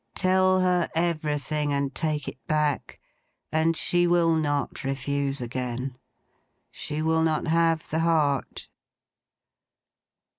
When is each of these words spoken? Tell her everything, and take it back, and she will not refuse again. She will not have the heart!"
Tell 0.15 0.61
her 0.61 0.87
everything, 0.95 1.71
and 1.71 1.93
take 1.93 2.27
it 2.27 2.39
back, 2.47 2.99
and 3.51 3.77
she 3.77 4.07
will 4.07 4.33
not 4.33 4.83
refuse 4.83 5.39
again. 5.41 5.95
She 6.71 7.03
will 7.03 7.21
not 7.21 7.45
have 7.45 7.87
the 7.87 7.99
heart!" 7.99 8.67